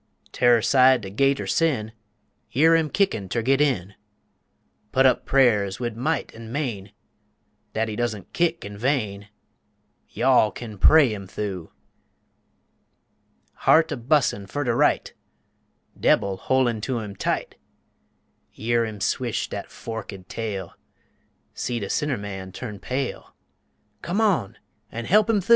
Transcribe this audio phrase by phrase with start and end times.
[0.31, 1.91] Tu'rr side de Gate er Sin,
[2.49, 3.93] Year him kickin' ter git in,
[4.91, 6.91] Putt up prayers wid might an' main,
[7.73, 9.27] Dat he doesn' kick in vain,
[10.09, 11.71] Y'all kin pray him thu.
[13.53, 15.13] Heart a bus'in' fer de right,
[15.95, 17.53] Debil hol'in' to him tight,
[18.53, 20.73] Year him swish dat forkéd tail,
[21.53, 23.35] See de sinner man turn pale,
[24.01, 24.57] Come on
[24.91, 25.49] an' he'p him thu.